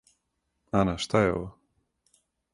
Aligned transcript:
Ана, 0.79 0.95
шта 1.05 1.23
је 1.27 1.31
ово? 1.37 1.53